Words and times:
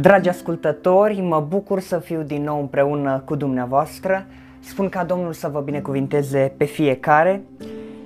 Dragi 0.00 0.28
ascultători, 0.28 1.20
mă 1.20 1.40
bucur 1.40 1.80
să 1.80 1.98
fiu 1.98 2.22
din 2.22 2.42
nou 2.42 2.60
împreună 2.60 3.22
cu 3.24 3.34
dumneavoastră. 3.34 4.26
Spun 4.60 4.88
ca 4.88 5.04
Domnul 5.04 5.32
să 5.32 5.48
vă 5.48 5.60
binecuvinteze 5.60 6.54
pe 6.56 6.64
fiecare. 6.64 7.42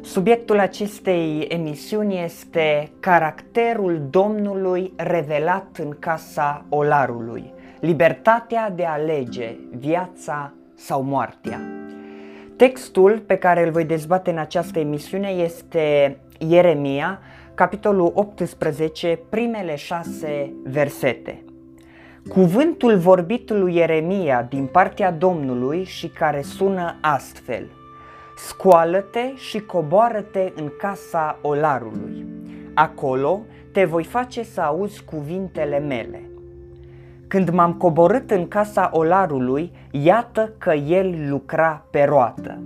Subiectul 0.02 0.58
acestei 0.58 1.46
emisiuni 1.48 2.22
este 2.24 2.90
caracterul 3.00 4.06
Domnului 4.10 4.92
revelat 4.96 5.76
în 5.78 5.96
casa 5.98 6.64
olarului. 6.68 7.52
Libertatea 7.80 8.70
de 8.70 8.84
a 8.84 8.92
alege 8.92 9.56
viața 9.76 10.52
sau 10.74 11.02
moartea. 11.02 11.60
Textul 12.56 13.18
pe 13.26 13.36
care 13.36 13.66
îl 13.66 13.70
voi 13.70 13.84
dezbate 13.84 14.30
în 14.30 14.38
această 14.38 14.78
emisiune 14.78 15.28
este 15.28 16.16
Ieremia, 16.38 17.18
capitolul 17.54 18.12
18, 18.14 19.18
primele 19.30 19.76
șase 19.76 20.52
versete. 20.64 21.45
Cuvântul 22.28 22.96
vorbit 22.96 23.50
lui 23.50 23.74
Ieremia 23.74 24.42
din 24.42 24.66
partea 24.66 25.12
Domnului 25.12 25.84
și 25.84 26.08
care 26.08 26.42
sună 26.42 26.96
astfel. 27.00 27.66
Scoală-te 28.36 29.34
și 29.34 29.60
coboară-te 29.60 30.52
în 30.56 30.70
casa 30.78 31.38
olarului. 31.42 32.26
Acolo 32.74 33.40
te 33.72 33.84
voi 33.84 34.04
face 34.04 34.42
să 34.42 34.60
auzi 34.60 35.04
cuvintele 35.04 35.78
mele. 35.78 36.20
Când 37.28 37.50
m-am 37.50 37.72
coborât 37.72 38.30
în 38.30 38.48
casa 38.48 38.90
olarului, 38.92 39.72
iată 39.90 40.52
că 40.58 40.72
el 40.72 41.28
lucra 41.28 41.84
pe 41.90 42.04
roată. 42.04 42.58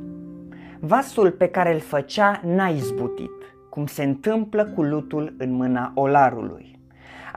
Vasul 0.79 1.31
pe 1.31 1.47
care 1.47 1.75
îl 1.75 1.81
făcea 1.81 2.41
n-a 2.45 2.69
izbutit, 2.69 3.55
cum 3.69 3.87
se 3.87 4.03
întâmplă 4.05 4.65
cu 4.65 4.83
lutul 4.83 5.35
în 5.39 5.53
mâna 5.53 5.93
olarului. 5.95 6.70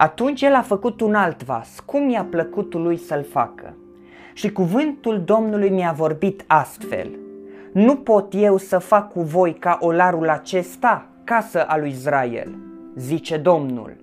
Atunci 0.04 0.42
el 0.42 0.54
a 0.54 0.62
făcut 0.62 1.02
un 1.02 1.14
alt 1.14 1.44
vas, 1.44 1.80
cum 1.86 2.10
i-a 2.10 2.28
plăcut 2.30 2.74
lui 2.74 2.98
să-l 2.98 3.24
facă. 3.24 3.74
Și 4.34 4.52
cuvântul 4.52 5.24
Domnului 5.26 5.70
mi-a 5.70 5.92
vorbit 5.92 6.44
astfel. 6.48 7.10
Nu 7.74 7.96
pot 7.96 8.34
eu 8.36 8.58
să 8.58 8.78
fac 8.78 9.12
cu 9.12 9.22
voi 9.22 9.54
ca 9.54 9.78
olarul 9.82 10.30
acesta, 10.30 11.06
casă 11.24 11.64
a 11.64 11.78
lui 11.78 11.90
Israel, 11.90 12.56
zice 12.96 13.38
Domnul. 13.38 13.96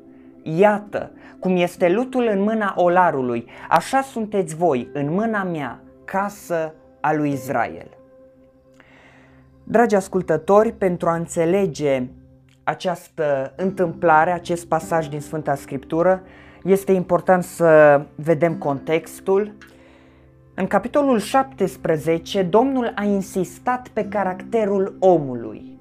Iată, 0.43 1.11
cum 1.39 1.57
este 1.57 1.89
lutul 1.89 2.29
în 2.33 2.43
mâna 2.43 2.75
olarului, 2.77 3.47
așa 3.69 4.01
sunteți 4.01 4.57
voi 4.57 4.89
în 4.93 5.13
mâna 5.13 5.43
mea, 5.43 5.81
casă 6.05 6.75
a 7.01 7.13
lui 7.13 7.33
Israel. 7.33 7.89
Dragi 9.65 9.95
ascultători, 9.95 10.73
pentru 10.73 11.09
a 11.09 11.15
înțelege 11.15 12.09
această 12.65 13.53
întâmplare, 13.57 14.31
acest 14.31 14.67
pasaj 14.67 15.09
din 15.09 15.21
Sfânta 15.21 15.55
Scriptură, 15.55 16.23
este 16.65 16.93
important 16.93 17.43
să 17.43 18.03
vedem 18.15 18.55
contextul. 18.55 19.53
În 20.55 20.67
capitolul 20.67 21.19
17, 21.19 22.43
Domnul 22.43 22.93
a 22.95 23.05
insistat 23.05 23.89
pe 23.89 24.05
caracterul 24.05 24.97
omului, 24.99 25.79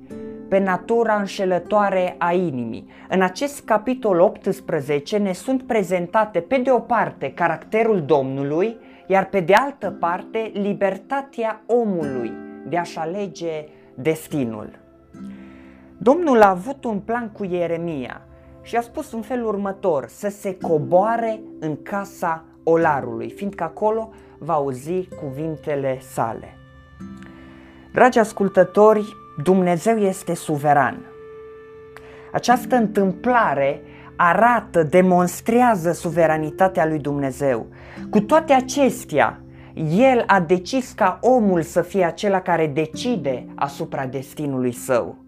pe 0.49 0.59
natura 0.59 1.15
înșelătoare 1.15 2.15
a 2.17 2.33
inimii. 2.33 2.89
În 3.09 3.21
acest 3.21 3.65
capitol 3.65 4.19
18 4.19 5.17
ne 5.17 5.33
sunt 5.33 5.63
prezentate 5.63 6.39
pe 6.39 6.57
de 6.57 6.71
o 6.71 6.79
parte 6.79 7.33
caracterul 7.33 8.01
Domnului, 8.01 8.77
iar 9.07 9.25
pe 9.25 9.39
de 9.39 9.53
altă 9.53 9.95
parte 9.99 10.51
libertatea 10.53 11.61
omului 11.65 12.31
de 12.67 12.77
a-și 12.77 12.97
alege 12.97 13.65
destinul. 13.93 14.78
Domnul 16.01 16.41
a 16.41 16.49
avut 16.49 16.83
un 16.83 16.99
plan 16.99 17.29
cu 17.29 17.43
Ieremia 17.45 18.21
și 18.61 18.75
a 18.75 18.81
spus 18.81 19.11
în 19.11 19.21
felul 19.21 19.47
următor, 19.47 20.07
să 20.07 20.29
se 20.29 20.57
coboare 20.57 21.39
în 21.59 21.81
casa 21.83 22.45
olarului, 22.63 23.29
fiindcă 23.29 23.63
acolo 23.63 24.09
va 24.37 24.53
auzi 24.53 25.07
cuvintele 25.21 25.99
sale. 26.11 26.57
Dragi 27.93 28.19
ascultători, 28.19 29.15
Dumnezeu 29.43 29.97
este 29.97 30.35
suveran. 30.35 31.05
Această 32.33 32.75
întâmplare 32.75 33.81
arată, 34.15 34.83
demonstrează 34.83 35.91
suveranitatea 35.91 36.85
lui 36.85 36.99
Dumnezeu. 36.99 37.65
Cu 38.09 38.21
toate 38.21 38.53
acestea, 38.53 39.41
El 39.89 40.23
a 40.27 40.39
decis 40.39 40.91
ca 40.91 41.19
omul 41.21 41.61
să 41.61 41.81
fie 41.81 42.03
acela 42.03 42.41
care 42.41 42.67
decide 42.67 43.45
asupra 43.55 44.05
destinului 44.05 44.71
său. 44.71 45.27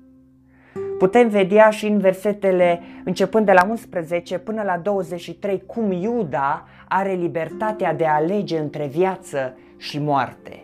Putem 1.02 1.28
vedea 1.28 1.70
și 1.70 1.88
în 1.88 1.98
versetele 1.98 2.82
începând 3.04 3.46
de 3.46 3.52
la 3.52 3.66
11 3.70 4.38
până 4.38 4.64
la 4.64 4.78
23 4.78 5.64
cum 5.66 5.92
Iuda 5.92 6.68
are 6.88 7.14
libertatea 7.14 7.94
de 7.94 8.06
a 8.06 8.14
alege 8.14 8.58
între 8.58 8.86
viață 8.86 9.58
și 9.78 10.00
moarte. 10.00 10.64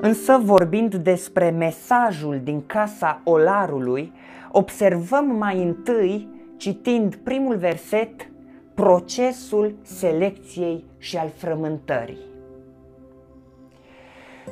Însă 0.00 0.40
vorbind 0.44 0.94
despre 0.94 1.50
mesajul 1.50 2.40
din 2.44 2.66
casa 2.66 3.20
olarului, 3.24 4.12
observăm 4.50 5.26
mai 5.26 5.62
întâi, 5.62 6.28
citind 6.56 7.14
primul 7.14 7.56
verset, 7.56 8.28
procesul 8.74 9.74
selecției 9.82 10.84
și 10.98 11.16
al 11.16 11.30
frământării. 11.36 12.30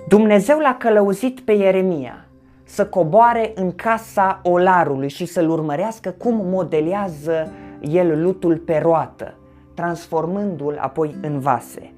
Dumnezeu 0.08 0.58
l-a 0.58 0.76
călăuzit 0.76 1.40
pe 1.40 1.52
Ieremia 1.52 2.24
să 2.70 2.86
coboare 2.86 3.52
în 3.54 3.74
casa 3.74 4.40
olarului 4.42 5.08
și 5.08 5.24
să-l 5.24 5.50
urmărească 5.50 6.10
cum 6.10 6.34
modelează 6.44 7.52
el 7.80 8.22
lutul 8.22 8.56
pe 8.56 8.78
roată, 8.78 9.34
transformându-l 9.74 10.78
apoi 10.80 11.14
în 11.22 11.38
vase. 11.38 11.92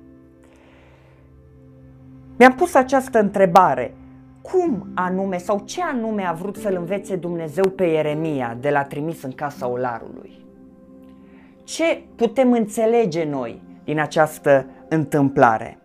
Mi-am 2.39 2.55
pus 2.55 2.75
această 2.75 3.19
întrebare. 3.19 3.95
Cum 4.43 4.87
anume 4.95 5.39
sau 5.39 5.63
ce 5.65 5.83
anume 5.83 6.23
a 6.23 6.33
vrut 6.33 6.57
să-l 6.57 6.77
învețe 6.79 7.17
Dumnezeu 7.17 7.69
pe 7.69 7.85
Ieremia 7.85 8.57
de 8.61 8.71
la 8.71 8.85
trimis 8.85 9.23
în 9.23 9.33
casa 9.33 9.69
olarului? 9.69 10.45
Ce 11.65 12.03
putem 12.17 12.53
înțelege 12.53 13.25
noi 13.25 13.63
din 13.85 14.01
această 14.01 14.67
întâmplare? 14.89 15.79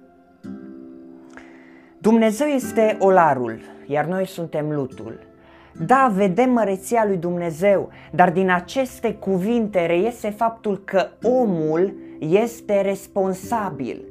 Dumnezeu 1.98 2.48
este 2.48 2.98
olarul, 3.00 3.75
iar 3.88 4.06
noi 4.06 4.28
suntem 4.28 4.72
lutul. 4.72 5.20
Da, 5.86 6.12
vedem 6.16 6.52
măreția 6.52 7.06
lui 7.06 7.18
Dumnezeu, 7.18 7.90
dar 8.12 8.31
din 8.31 8.50
aceste 8.50 9.14
cuvinte 9.14 9.86
reiese 9.86 10.30
faptul 10.30 10.81
că 10.86 11.08
omul 11.22 11.94
este 12.20 12.81
responsabil 12.81 14.02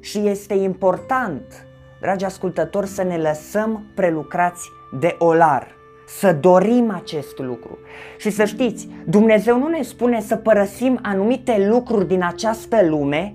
și 0.00 0.18
este 0.18 0.54
important, 0.54 1.66
dragi 2.00 2.24
ascultători, 2.24 2.86
să 2.86 3.02
ne 3.02 3.16
lăsăm 3.16 3.84
prelucrați 3.94 4.68
de 5.00 5.16
olar, 5.18 5.66
să 6.06 6.32
dorim 6.32 6.90
acest 6.90 7.38
lucru. 7.38 7.78
Și 8.18 8.30
să 8.30 8.44
știți, 8.44 8.88
Dumnezeu 9.06 9.58
nu 9.58 9.68
ne 9.68 9.82
spune 9.82 10.20
să 10.20 10.36
părăsim 10.36 10.98
anumite 11.02 11.66
lucruri 11.68 12.06
din 12.06 12.24
această 12.24 12.86
lume 12.86 13.34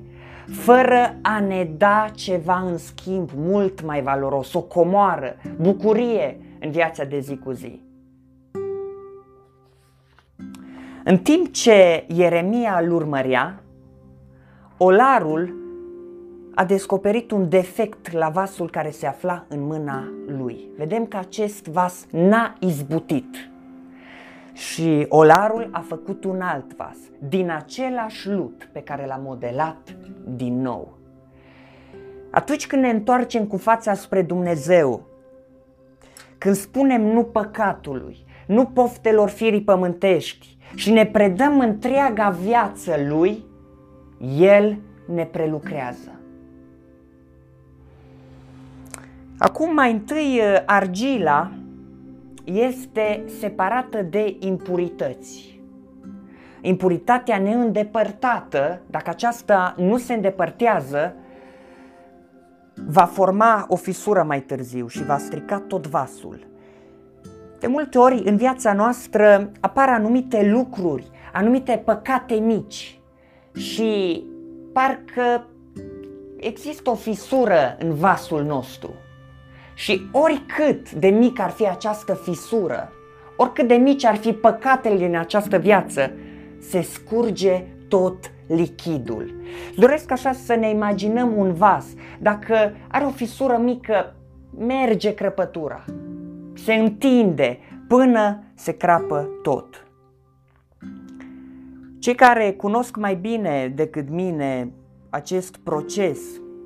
fără 0.51 1.15
a 1.21 1.39
ne 1.39 1.69
da 1.77 2.07
ceva 2.15 2.59
în 2.59 2.77
schimb 2.77 3.29
mult 3.35 3.83
mai 3.83 4.01
valoros, 4.01 4.53
o 4.53 4.61
comoară, 4.61 5.35
bucurie 5.61 6.39
în 6.59 6.71
viața 6.71 7.03
de 7.03 7.19
zi 7.19 7.37
cu 7.37 7.51
zi. 7.51 7.81
În 11.03 11.17
timp 11.17 11.51
ce 11.51 12.05
Ieremia 12.07 12.79
îl 12.83 12.91
urmărea, 12.91 13.63
olarul 14.77 15.55
a 16.55 16.65
descoperit 16.65 17.31
un 17.31 17.49
defect 17.49 18.11
la 18.11 18.29
vasul 18.29 18.69
care 18.69 18.89
se 18.89 19.07
afla 19.07 19.45
în 19.47 19.65
mâna 19.65 20.11
lui. 20.27 20.69
Vedem 20.77 21.05
că 21.05 21.17
acest 21.17 21.67
vas 21.67 22.05
n-a 22.11 22.53
izbutit. 22.59 23.49
Și 24.57 25.05
olarul 25.09 25.69
a 25.71 25.79
făcut 25.79 26.23
un 26.23 26.41
alt 26.41 26.75
vas, 26.75 26.97
din 27.19 27.51
același 27.51 28.29
lut 28.29 28.69
pe 28.71 28.79
care 28.79 29.05
l-a 29.05 29.19
modelat 29.23 29.95
din 30.35 30.61
nou. 30.61 30.97
Atunci 32.31 32.67
când 32.67 32.81
ne 32.81 32.89
întoarcem 32.89 33.45
cu 33.45 33.57
fața 33.57 33.93
spre 33.93 34.21
Dumnezeu, 34.21 35.01
când 36.37 36.55
spunem 36.55 37.01
nu 37.01 37.23
păcatului, 37.23 38.25
nu 38.47 38.65
poftelor 38.65 39.29
firii 39.29 39.61
pământești 39.61 40.57
și 40.75 40.91
ne 40.91 41.05
predăm 41.05 41.59
întreaga 41.59 42.29
viață 42.29 42.95
Lui, 43.07 43.45
El 44.37 44.77
ne 45.13 45.25
prelucrează. 45.25 46.11
Acum 49.37 49.73
mai 49.73 49.91
întâi 49.91 50.41
argila 50.65 51.51
este 52.53 53.23
separată 53.39 54.01
de 54.01 54.35
impurități. 54.39 55.61
Impuritatea 56.61 57.37
neîndepărtată, 57.37 58.81
dacă 58.89 59.09
aceasta 59.09 59.75
nu 59.77 59.97
se 59.97 60.13
îndepărtează, 60.13 61.15
va 62.87 63.03
forma 63.03 63.65
o 63.67 63.75
fisură 63.75 64.23
mai 64.23 64.41
târziu 64.41 64.87
și 64.87 65.03
va 65.03 65.17
strica 65.17 65.59
tot 65.59 65.87
vasul. 65.87 66.47
De 67.59 67.67
multe 67.67 67.97
ori 67.97 68.21
în 68.25 68.35
viața 68.35 68.73
noastră 68.73 69.51
apar 69.59 69.89
anumite 69.89 70.49
lucruri, 70.49 71.09
anumite 71.33 71.81
păcate 71.85 72.33
mici, 72.33 72.99
și 73.55 74.23
parcă 74.73 75.47
există 76.37 76.89
o 76.89 76.95
fisură 76.95 77.77
în 77.79 77.93
vasul 77.93 78.43
nostru. 78.43 78.93
Și 79.77 80.09
oricât 80.11 80.91
de 80.91 81.07
mică 81.07 81.41
ar 81.41 81.49
fi 81.49 81.67
această 81.67 82.13
fisură, 82.13 82.91
oricât 83.35 83.67
de 83.67 83.73
mici 83.73 84.05
ar 84.05 84.15
fi 84.15 84.31
păcatele 84.31 84.95
din 84.95 85.17
această 85.17 85.57
viață, 85.57 86.11
se 86.59 86.81
scurge 86.81 87.63
tot 87.87 88.31
lichidul. 88.47 89.41
Doresc 89.75 90.11
așa 90.11 90.31
să 90.31 90.55
ne 90.55 90.69
imaginăm 90.69 91.37
un 91.37 91.53
vas. 91.53 91.85
Dacă 92.19 92.75
are 92.87 93.05
o 93.05 93.09
fisură 93.09 93.57
mică, 93.57 94.15
merge 94.57 95.13
crăpătura. 95.13 95.85
Se 96.53 96.73
întinde 96.73 97.59
până 97.87 98.43
se 98.53 98.71
crapă 98.71 99.29
tot. 99.43 99.87
Cei 101.99 102.15
care 102.15 102.51
cunosc 102.51 102.95
mai 102.95 103.15
bine 103.15 103.71
decât 103.75 104.09
mine 104.09 104.71
acest 105.09 105.57
proces, 105.57 106.19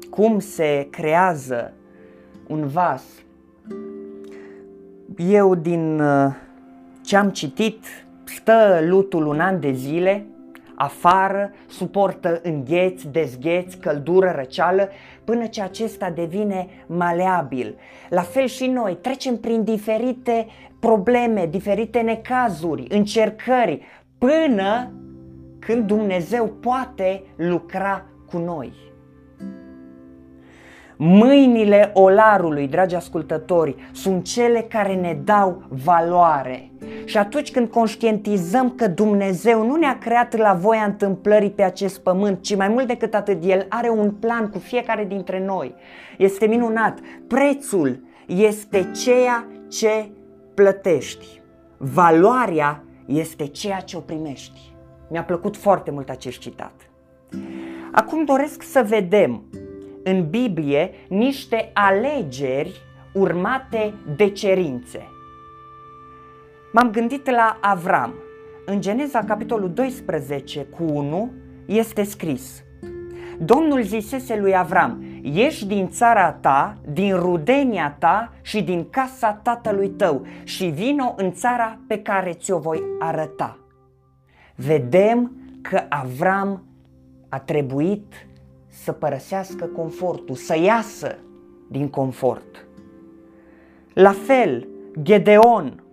cum 0.10 0.40
se 0.40 0.88
creează 0.92 1.74
un 2.52 2.68
vas, 2.68 3.04
eu 5.18 5.56
din 5.56 6.00
uh, 6.00 6.32
ce 7.02 7.18
am 7.18 7.30
citit, 7.30 7.86
stă 8.24 8.80
lutul 8.88 9.26
un 9.26 9.40
an 9.40 9.60
de 9.60 9.72
zile, 9.72 10.26
afară, 10.76 11.52
suportă 11.68 12.40
îngheți, 12.44 13.08
dezgheți, 13.08 13.78
căldură, 13.78 14.34
răceală, 14.36 14.90
până 15.24 15.46
ce 15.46 15.62
acesta 15.62 16.10
devine 16.10 16.68
maleabil. 16.86 17.76
La 18.10 18.22
fel 18.22 18.46
și 18.46 18.68
noi 18.68 18.98
trecem 19.02 19.38
prin 19.38 19.64
diferite 19.64 20.48
probleme, 20.80 21.46
diferite 21.46 22.00
necazuri, 22.00 22.86
încercări, 22.90 23.82
până 24.18 24.92
când 25.60 25.88
Dumnezeu 25.88 26.46
poate 26.48 27.24
lucra 27.36 28.06
cu 28.32 28.38
noi. 28.38 28.91
Mâinile 31.04 31.92
olarului, 31.94 32.68
dragi 32.68 32.96
ascultători, 32.96 33.76
sunt 33.92 34.24
cele 34.24 34.62
care 34.62 34.96
ne 34.96 35.20
dau 35.24 35.64
valoare. 35.70 36.72
Și 37.06 37.18
atunci 37.18 37.52
când 37.52 37.70
conștientizăm 37.70 38.70
că 38.76 38.88
Dumnezeu 38.88 39.66
nu 39.66 39.76
ne-a 39.76 39.98
creat 39.98 40.38
la 40.38 40.54
voia 40.54 40.84
întâmplării 40.84 41.52
pe 41.52 41.64
acest 41.64 42.00
pământ, 42.00 42.42
ci 42.42 42.56
mai 42.56 42.68
mult 42.68 42.88
decât 42.88 43.14
atât, 43.14 43.44
El 43.44 43.66
are 43.70 43.90
un 43.90 44.12
plan 44.12 44.50
cu 44.50 44.58
fiecare 44.58 45.06
dintre 45.06 45.46
noi. 45.46 45.76
Este 46.18 46.46
minunat. 46.46 47.00
Prețul 47.28 48.04
este 48.28 48.92
ceea 49.04 49.48
ce 49.70 50.10
plătești. 50.54 51.42
Valoarea 51.78 52.84
este 53.06 53.46
ceea 53.46 53.80
ce 53.80 53.98
o 53.98 54.00
primești. 54.00 54.74
Mi-a 55.10 55.24
plăcut 55.24 55.58
foarte 55.58 55.92
mult 55.92 56.10
acest 56.10 56.40
citat. 56.40 56.74
Acum 57.92 58.26
doresc 58.26 58.62
să 58.62 58.86
vedem 58.88 59.44
în 60.04 60.30
Biblie 60.30 60.92
niște 61.08 61.72
alegeri 61.74 62.82
urmate 63.14 63.94
de 64.16 64.30
cerințe. 64.30 65.10
M-am 66.74 66.92
gândit 66.92 67.30
la 67.30 67.58
Avram. 67.62 68.14
În 68.66 68.82
Geneza, 68.82 69.24
capitolul 69.24 69.74
12, 69.74 70.64
cu 70.64 70.84
1, 70.84 71.32
este 71.66 72.04
scris 72.04 72.64
Domnul 73.44 73.82
zisese 73.82 74.40
lui 74.40 74.58
Avram, 74.58 75.04
ieși 75.22 75.66
din 75.66 75.90
țara 75.90 76.32
ta, 76.32 76.78
din 76.94 77.16
rudenia 77.16 77.96
ta 78.00 78.34
și 78.42 78.64
din 78.64 78.90
casa 78.90 79.34
tatălui 79.34 79.90
tău 79.90 80.26
și 80.44 80.66
vino 80.66 81.14
în 81.18 81.32
țara 81.32 81.80
pe 81.88 82.02
care 82.02 82.34
ți-o 82.34 82.60
voi 82.60 82.84
arăta. 83.00 83.58
Vedem 84.56 85.32
că 85.62 85.82
Avram 85.90 86.64
a 87.30 87.40
trebuit 87.40 88.14
să 88.72 88.92
părăsească 88.92 89.66
confortul, 89.66 90.36
să 90.36 90.58
iasă 90.58 91.18
din 91.68 91.90
confort. 91.90 92.66
La 93.94 94.12
fel, 94.12 94.68
Gedeon, 95.02 95.84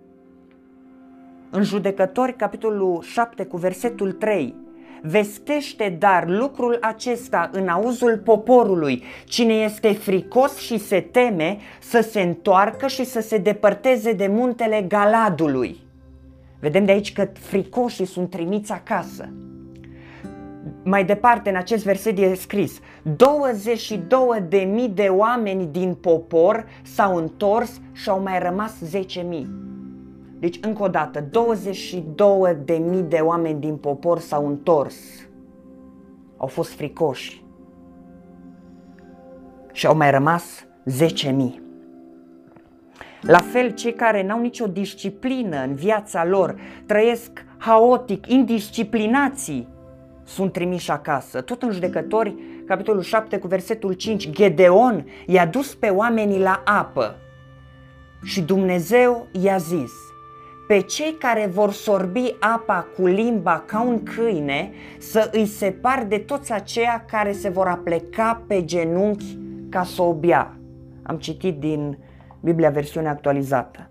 în 1.49 1.63
judecători, 1.63 2.35
capitolul 2.35 3.01
7 3.01 3.45
cu 3.45 3.57
versetul 3.57 4.11
3, 4.11 4.55
vestește 5.01 5.95
dar 5.99 6.29
lucrul 6.29 6.77
acesta 6.81 7.49
în 7.53 7.67
auzul 7.67 8.17
poporului. 8.17 9.03
Cine 9.25 9.53
este 9.53 9.93
fricos 9.93 10.57
și 10.57 10.77
se 10.77 10.99
teme 10.99 11.57
să 11.81 12.01
se 12.01 12.21
întoarcă 12.21 12.87
și 12.87 13.03
să 13.03 13.21
se 13.21 13.37
depărteze 13.37 14.13
de 14.13 14.27
muntele 14.27 14.85
Galadului. 14.87 15.79
Vedem 16.59 16.85
de 16.85 16.91
aici 16.91 17.13
că 17.13 17.29
fricoșii 17.33 18.05
sunt 18.05 18.29
trimiți 18.29 18.71
acasă. 18.71 19.29
Mai 20.83 21.05
departe, 21.05 21.49
în 21.49 21.55
acest 21.55 21.83
verset 21.83 22.17
e 22.17 22.33
scris 22.33 22.79
22 23.15 24.43
de 24.49 24.57
mii 24.57 24.89
de 24.89 25.07
oameni 25.07 25.65
din 25.65 25.93
popor 25.93 26.65
s-au 26.83 27.15
întors 27.15 27.81
și 27.91 28.09
au 28.09 28.21
mai 28.21 28.39
rămas 28.39 28.79
10 28.81 29.21
mii. 29.21 29.49
Deci, 30.39 30.59
încă 30.61 30.83
o 30.83 30.87
dată, 30.87 31.27
22 31.31 32.57
de 32.65 32.73
mii 32.73 33.01
de 33.01 33.17
oameni 33.17 33.59
din 33.59 33.75
popor 33.75 34.19
s-au 34.19 34.47
întors. 34.47 34.95
Au 36.37 36.47
fost 36.47 36.73
fricoși. 36.73 37.43
Și 39.71 39.85
au 39.85 39.95
mai 39.95 40.11
rămas 40.11 40.67
10 40.85 41.29
mii. 41.29 41.61
La 43.21 43.37
fel, 43.37 43.69
cei 43.71 43.93
care 43.93 44.23
n-au 44.23 44.41
nicio 44.41 44.67
disciplină 44.67 45.63
în 45.63 45.75
viața 45.75 46.25
lor, 46.25 46.55
trăiesc 46.85 47.45
haotic, 47.57 48.27
indisciplinații, 48.27 49.67
sunt 50.29 50.51
trimiși 50.51 50.91
acasă. 50.91 51.41
Tot 51.41 51.61
în 51.61 51.71
judecători, 51.71 52.35
capitolul 52.67 53.01
7 53.01 53.37
cu 53.37 53.47
versetul 53.47 53.93
5, 53.93 54.29
Gedeon 54.29 55.05
i-a 55.25 55.45
dus 55.45 55.75
pe 55.75 55.87
oamenii 55.87 56.39
la 56.39 56.61
apă 56.65 57.15
și 58.23 58.41
Dumnezeu 58.41 59.27
i-a 59.31 59.57
zis, 59.57 59.91
pe 60.67 60.81
cei 60.81 61.15
care 61.19 61.49
vor 61.53 61.71
sorbi 61.71 62.35
apa 62.39 62.87
cu 62.95 63.05
limba 63.05 63.63
ca 63.65 63.81
un 63.81 64.03
câine, 64.03 64.71
să 64.97 65.29
îi 65.33 65.45
separ 65.45 66.05
de 66.07 66.17
toți 66.17 66.53
aceia 66.53 67.05
care 67.07 67.31
se 67.31 67.49
vor 67.49 67.67
apleca 67.67 68.43
pe 68.47 68.65
genunchi 68.65 69.37
ca 69.69 69.83
să 69.83 70.01
o 70.01 70.13
bea. 70.13 70.57
Am 71.03 71.17
citit 71.17 71.59
din 71.59 71.97
Biblia 72.39 72.69
versiunea 72.69 73.11
actualizată 73.11 73.88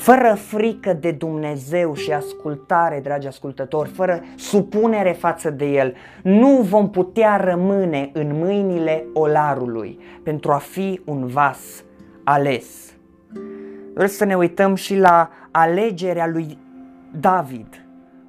fără 0.00 0.34
frică 0.34 0.92
de 0.92 1.10
Dumnezeu 1.10 1.94
și 1.94 2.12
ascultare, 2.12 3.00
dragi 3.02 3.26
ascultători, 3.26 3.88
fără 3.88 4.22
supunere 4.36 5.12
față 5.12 5.50
de 5.50 5.64
El, 5.64 5.94
nu 6.22 6.62
vom 6.62 6.90
putea 6.90 7.36
rămâne 7.36 8.10
în 8.12 8.38
mâinile 8.38 9.04
olarului 9.12 9.98
pentru 10.22 10.52
a 10.52 10.56
fi 10.56 11.00
un 11.04 11.26
vas 11.26 11.84
ales. 12.24 12.94
Vreau 13.92 14.08
să 14.08 14.24
ne 14.24 14.36
uităm 14.36 14.74
și 14.74 14.96
la 14.96 15.30
alegerea 15.50 16.26
lui 16.26 16.58
David. 17.20 17.84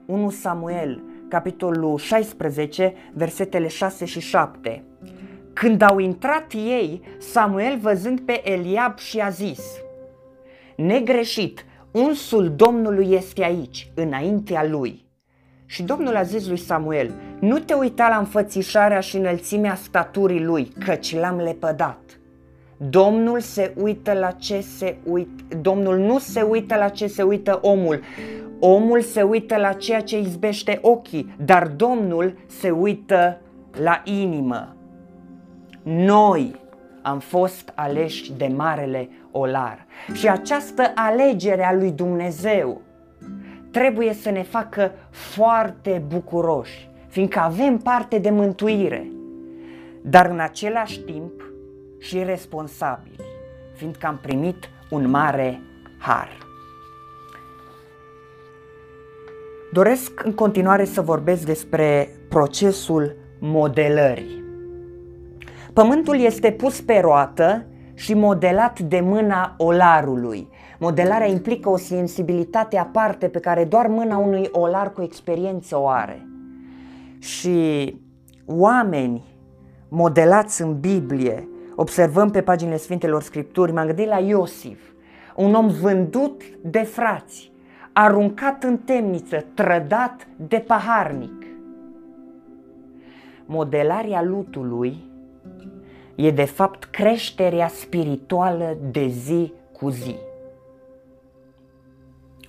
1 0.06 0.30
Samuel, 0.30 1.04
capitolul 1.30 1.98
16, 1.98 2.94
versetele 3.14 3.68
6 3.68 4.06
și 4.06 4.20
7. 4.20 4.84
Când 5.54 5.82
au 5.82 6.00
intrat 6.00 6.52
ei, 6.54 7.02
Samuel 7.18 7.78
văzând 7.78 8.20
pe 8.20 8.52
Eliab 8.52 8.98
și 8.98 9.20
a 9.20 9.30
zis– 9.30 9.62
negreșit, 10.76 11.66
unsul 11.92 12.54
Domnului 12.56 13.08
este 13.12 13.44
aici, 13.44 13.92
înaintea 13.96 14.66
lui. 14.66 15.06
Și 15.66 15.84
Domnul 15.84 16.16
a 16.16 16.24
zis 16.24 16.48
lui 16.48 16.58
Samuel, 16.58 17.14
nu 17.40 17.60
te 17.60 17.74
uita 17.74 18.08
la 18.08 18.18
înfățișarea 18.18 19.00
și 19.00 19.18
înălțimea 19.18 19.76
staturii 19.76 20.44
lui, 20.44 20.74
căci 20.86 21.16
l-am 21.16 21.38
lepădat. 21.38 22.20
Domnul 22.78 23.40
se 23.40 23.74
uită 23.82 24.14
la 24.14 24.32
ce 24.32 24.60
se 24.60 24.98
uită, 25.06 25.58
Domnul 25.62 25.98
nu 25.98 26.20
se 26.20 26.42
uită 26.42 26.76
la 26.76 26.90
ce 26.90 27.08
se 27.08 27.24
uită 27.24 27.60
omul. 27.62 28.02
Omul 28.60 29.02
se 29.02 29.22
uită 29.22 29.58
la 29.58 29.74
ceea 29.74 30.02
ce 30.02 30.20
izbește 30.20 30.80
ochii, 30.82 31.36
dar 31.46 31.68
Domnul 31.68 32.38
se 32.48 32.70
uită 32.70 33.42
la 33.84 34.02
inimă. 34.06 34.76
Noi 35.84 36.56
am 37.02 37.20
fost 37.20 37.72
aleși 37.76 38.34
de 38.34 38.52
marele 38.56 39.10
olar. 39.32 39.86
Și 40.14 40.30
această 40.30 40.92
alegere 40.96 41.66
a 41.66 41.74
lui 41.74 41.92
Dumnezeu 41.92 42.82
trebuie 43.72 44.14
să 44.14 44.30
ne 44.30 44.44
facă 44.44 44.92
foarte 45.10 46.04
bucuroși, 46.08 46.90
fiindcă 47.08 47.40
avem 47.40 47.78
parte 47.78 48.18
de 48.18 48.30
mântuire, 48.30 49.12
dar 50.02 50.26
în 50.26 50.40
același 50.40 51.00
timp 51.00 51.32
și 52.00 52.24
responsabili, 52.24 53.26
fiindcă 53.76 54.08
am 54.08 54.20
primit 54.22 54.70
un 54.90 55.10
mare 55.10 55.62
har. 56.00 56.30
Doresc 59.74 60.24
în 60.24 60.34
continuare 60.34 60.86
să 60.86 61.02
vorbesc 61.02 61.46
despre 61.46 62.10
procesul 62.30 63.16
modelării. 63.40 64.44
Pământul 65.74 66.20
este 66.20 66.52
pus 66.52 66.82
pe 66.82 67.00
roată 67.00 67.66
și 68.02 68.14
modelat 68.14 68.80
de 68.80 69.00
mâna 69.00 69.54
olarului. 69.58 70.48
Modelarea 70.80 71.28
implică 71.28 71.70
o 71.70 71.78
sensibilitate 71.78 72.78
aparte 72.78 73.28
pe 73.28 73.40
care 73.40 73.64
doar 73.64 73.88
mâna 73.88 74.18
unui 74.18 74.48
olar 74.52 74.92
cu 74.94 75.02
experiență 75.02 75.78
o 75.78 75.88
are. 75.88 76.28
și 77.20 77.96
oameni 78.46 79.24
modelați 79.90 80.62
în 80.62 80.80
Biblie, 80.80 81.48
observăm 81.76 82.30
pe 82.30 82.42
paginile 82.42 82.78
Sfintelor 82.78 83.22
Scripturi, 83.22 83.72
m-am 83.72 83.86
gândit 83.86 84.08
la 84.08 84.20
Iosif, 84.20 84.80
un 85.36 85.54
om 85.54 85.68
vândut 85.68 86.42
de 86.64 86.80
frați, 86.80 87.52
aruncat 87.94 88.64
în 88.64 88.78
temniță, 88.78 89.46
trădat 89.54 90.28
de 90.48 90.64
paharnic. 90.68 91.46
Modelarea 93.46 94.24
lutului 94.24 95.11
e 96.22 96.32
de 96.32 96.46
fapt 96.46 96.84
creșterea 96.84 97.68
spirituală 97.68 98.78
de 98.92 99.08
zi 99.08 99.54
cu 99.72 99.90
zi. 99.90 100.16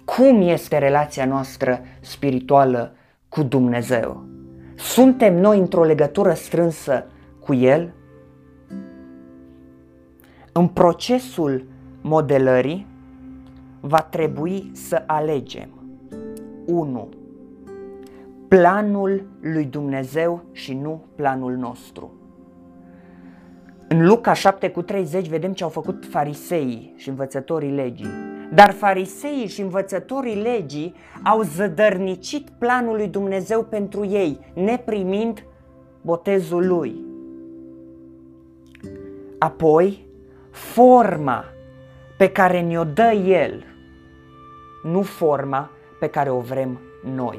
Cum 0.05 0.41
este 0.41 0.79
relația 0.79 1.25
noastră 1.25 1.81
spirituală 2.00 2.93
cu 3.29 3.43
Dumnezeu? 3.43 4.25
Suntem 4.76 5.37
noi 5.41 5.59
într-o 5.59 5.85
legătură 5.85 6.33
strânsă 6.33 7.07
cu 7.41 7.55
El? 7.55 7.93
În 10.52 10.69
procesul 10.69 11.67
modelării 12.00 12.87
va 13.81 14.02
trebui 14.02 14.71
să 14.75 15.02
alegem 15.07 15.69
1. 16.67 17.09
Planul 18.49 19.26
lui 19.41 19.64
Dumnezeu 19.64 20.43
și 20.52 20.75
nu 20.75 21.05
planul 21.14 21.57
nostru. 21.57 22.12
În 23.92 24.06
Luca 24.06 24.32
7 24.32 24.70
cu 24.70 24.82
30 24.82 25.28
vedem 25.28 25.52
ce 25.52 25.62
au 25.62 25.68
făcut 25.68 26.06
fariseii 26.11 26.94
și 26.96 27.08
învățătorii 27.08 27.70
legii. 27.70 28.11
Dar 28.52 28.70
fariseii 28.70 29.46
și 29.46 29.61
învățătorii 29.61 30.42
legii 30.42 30.94
au 31.25 31.42
zădărnicit 31.42 32.49
planul 32.58 32.96
lui 32.96 33.08
Dumnezeu 33.08 33.62
pentru 33.62 34.06
ei, 34.06 34.38
neprimind 34.54 35.44
botezul 36.00 36.66
lui. 36.66 36.94
Apoi, 39.38 40.06
forma 40.50 41.44
pe 42.18 42.28
care 42.28 42.61
ne-o 42.61 42.84
dă 42.84 43.12
El, 43.26 43.64
nu 44.82 45.02
forma 45.02 45.70
pe 46.00 46.06
care 46.06 46.30
o 46.30 46.40
vrem 46.40 46.80
noi. 47.14 47.38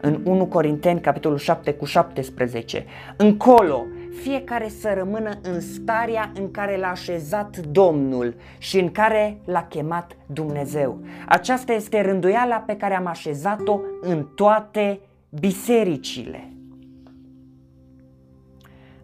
În 0.00 0.20
1 0.24 0.46
Corinteni, 0.46 1.00
capitolul 1.00 1.38
7 1.38 1.72
cu 1.72 1.84
17, 1.84 2.84
încolo, 3.16 3.86
fiecare 4.22 4.68
să 4.68 4.92
rămână 4.96 5.38
în 5.42 5.60
starea 5.60 6.32
în 6.34 6.50
care 6.50 6.76
l-a 6.76 6.90
așezat 6.90 7.56
Domnul 7.56 8.34
și 8.58 8.78
în 8.78 8.92
care 8.92 9.40
l-a 9.44 9.62
chemat 9.62 10.16
Dumnezeu. 10.26 10.98
Aceasta 11.28 11.72
este 11.72 12.00
rânduiala 12.00 12.56
pe 12.56 12.76
care 12.76 12.96
am 12.96 13.06
așezat-o 13.06 13.80
în 14.00 14.26
toate 14.34 15.00
bisericile. 15.40 16.50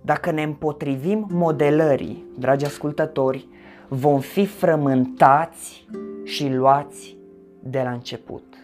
Dacă 0.01 0.31
ne 0.31 0.43
împotrivim 0.43 1.27
modelării, 1.31 2.25
dragi 2.39 2.65
ascultători, 2.65 3.49
vom 3.89 4.21
fi 4.21 4.47
frământați 4.47 5.87
și 6.25 6.49
luați 6.49 7.17
de 7.63 7.81
la 7.83 7.91
început. 7.91 8.55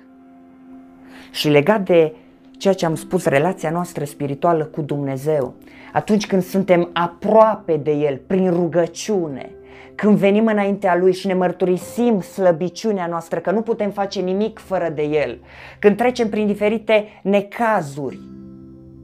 Și 1.30 1.48
legat 1.48 1.84
de 1.84 2.14
ceea 2.58 2.74
ce 2.74 2.86
am 2.86 2.94
spus, 2.94 3.24
relația 3.24 3.70
noastră 3.70 4.04
spirituală 4.04 4.64
cu 4.64 4.80
Dumnezeu, 4.80 5.54
atunci 5.92 6.26
când 6.26 6.42
suntem 6.42 6.90
aproape 6.92 7.76
de 7.76 7.90
El, 7.90 8.20
prin 8.26 8.50
rugăciune, 8.50 9.50
când 9.94 10.16
venim 10.16 10.46
înaintea 10.46 10.96
Lui 10.96 11.12
și 11.12 11.26
ne 11.26 11.34
mărturisim 11.34 12.20
slăbiciunea 12.20 13.06
noastră, 13.06 13.38
că 13.38 13.50
nu 13.50 13.62
putem 13.62 13.90
face 13.90 14.20
nimic 14.20 14.58
fără 14.58 14.92
de 14.94 15.02
El, 15.02 15.38
când 15.78 15.96
trecem 15.96 16.28
prin 16.28 16.46
diferite 16.46 17.04
necazuri, 17.22 18.18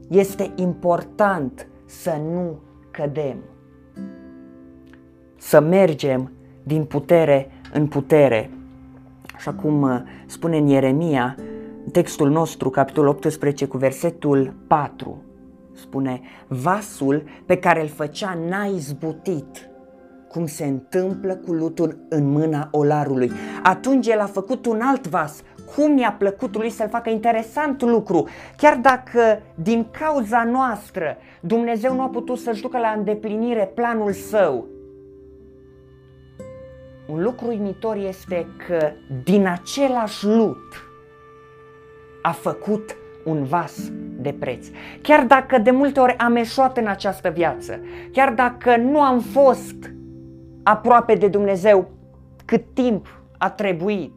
este 0.09 0.51
important 0.55 1.67
să 1.85 2.17
nu 2.33 2.59
cădem, 2.91 3.37
să 5.37 5.59
mergem 5.59 6.31
din 6.63 6.83
putere 6.83 7.51
în 7.73 7.87
putere. 7.87 8.49
Așa 9.35 9.53
cum 9.53 9.81
uh, 9.81 10.01
spune 10.25 10.57
în 10.57 10.67
Ieremia, 10.67 11.35
textul 11.91 12.29
nostru, 12.29 12.69
capitolul 12.69 13.09
18 13.09 13.65
cu 13.65 13.77
versetul 13.77 14.53
4, 14.67 15.23
spune, 15.73 16.21
vasul 16.47 17.23
pe 17.45 17.57
care 17.57 17.81
îl 17.81 17.87
făcea 17.87 18.37
n-a 18.49 18.65
izbutit, 18.65 19.69
cum 20.27 20.45
se 20.45 20.65
întâmplă 20.65 21.35
cu 21.35 21.53
lutul 21.53 21.97
în 22.09 22.31
mâna 22.31 22.67
olarului. 22.71 23.31
Atunci 23.63 24.07
el 24.07 24.19
a 24.19 24.25
făcut 24.25 24.65
un 24.65 24.81
alt 24.81 25.07
vas, 25.07 25.43
cum 25.75 25.97
i-a 25.97 26.15
plăcut 26.17 26.57
lui 26.57 26.69
să-l 26.69 26.89
facă 26.89 27.09
interesant 27.09 27.81
lucru, 27.81 28.27
chiar 28.57 28.77
dacă 28.77 29.41
din 29.55 29.87
cauza 29.99 30.43
noastră 30.43 31.17
Dumnezeu 31.41 31.95
nu 31.95 32.01
a 32.01 32.09
putut 32.09 32.37
să-și 32.37 32.61
ducă 32.61 32.77
la 32.77 32.93
îndeplinire 32.97 33.71
planul 33.75 34.11
său. 34.11 34.67
Un 37.07 37.21
lucru 37.23 37.47
uimitor 37.47 37.95
este 37.95 38.47
că 38.67 38.91
din 39.23 39.47
același 39.47 40.25
lut 40.25 40.85
a 42.25 42.31
făcut 42.31 42.95
un 43.25 43.43
vas 43.43 43.91
de 44.19 44.33
preț. 44.39 44.67
Chiar 45.01 45.25
dacă 45.25 45.57
de 45.57 45.71
multe 45.71 45.99
ori 45.99 46.17
am 46.17 46.35
eșuat 46.35 46.77
în 46.77 46.87
această 46.87 47.29
viață, 47.29 47.79
chiar 48.11 48.33
dacă 48.33 48.77
nu 48.77 49.01
am 49.01 49.19
fost 49.19 49.93
aproape 50.63 51.15
de 51.15 51.27
Dumnezeu 51.27 51.91
cât 52.45 52.63
timp 52.73 53.21
a 53.37 53.49
trebuit, 53.49 54.13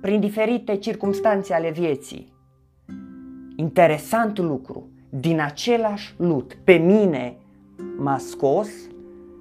prin 0.00 0.20
diferite 0.20 0.76
circumstanțe 0.76 1.54
ale 1.54 1.70
vieții, 1.70 2.32
interesant 3.56 4.38
lucru, 4.38 4.88
din 5.08 5.40
același 5.40 6.14
lut, 6.16 6.58
pe 6.64 6.72
mine 6.72 7.36
m-a 7.96 8.18
scos 8.18 8.68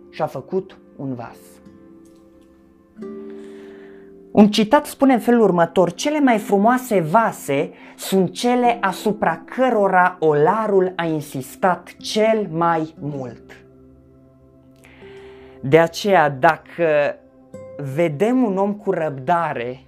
și 0.09 0.21
a 0.21 0.25
făcut 0.25 0.77
un 0.95 1.13
vas. 1.13 1.56
Un 4.37 4.49
citat 4.49 4.85
spune 4.85 5.13
în 5.13 5.19
felul 5.19 5.41
următor, 5.41 5.93
cele 5.93 6.19
mai 6.19 6.37
frumoase 6.37 6.99
vase 6.99 7.71
sunt 7.95 8.33
cele 8.33 8.77
asupra 8.81 9.41
cărora 9.45 10.15
olarul 10.19 10.93
a 10.95 11.05
insistat 11.05 11.95
cel 11.97 12.47
mai 12.51 12.95
mult. 12.99 13.65
De 15.61 15.79
aceea, 15.79 16.29
dacă 16.29 17.15
vedem 17.95 18.43
un 18.43 18.57
om 18.57 18.73
cu 18.73 18.91
răbdare, 18.91 19.79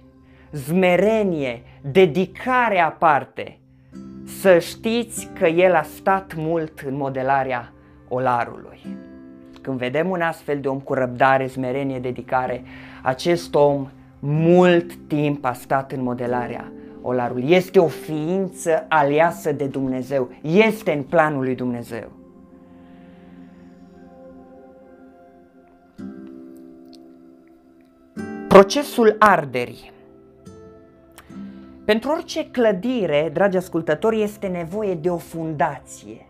zmerenie, 0.52 1.62
dedicare 1.90 2.80
aparte, 2.80 3.58
să 4.40 4.58
știți 4.58 5.30
că 5.38 5.46
el 5.46 5.74
a 5.74 5.82
stat 5.82 6.34
mult 6.36 6.78
în 6.86 6.96
modelarea 6.96 7.72
olarului. 8.08 8.80
Când 9.60 9.78
vedem 9.78 10.08
un 10.08 10.20
astfel 10.20 10.60
de 10.60 10.68
om 10.68 10.80
cu 10.80 10.94
răbdare, 10.94 11.46
zmerenie, 11.46 11.98
dedicare, 11.98 12.62
acest 13.02 13.54
om 13.54 13.88
mult 14.20 14.94
timp 14.94 15.44
a 15.44 15.52
stat 15.52 15.92
în 15.92 16.02
modelarea 16.02 16.72
olarului. 17.02 17.50
Este 17.50 17.78
o 17.78 17.86
ființă 17.86 18.86
aliasă 18.88 19.52
de 19.52 19.64
Dumnezeu. 19.64 20.30
Este 20.42 20.92
în 20.92 21.02
planul 21.02 21.44
lui 21.44 21.54
Dumnezeu. 21.54 22.10
Procesul 28.48 29.16
arderii. 29.18 29.92
Pentru 31.84 32.10
orice 32.10 32.50
clădire, 32.50 33.30
dragi 33.32 33.56
ascultători, 33.56 34.22
este 34.22 34.46
nevoie 34.46 34.94
de 34.94 35.10
o 35.10 35.16
fundație. 35.16 36.26